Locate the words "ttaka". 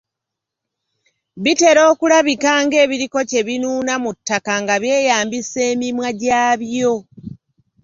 4.17-4.53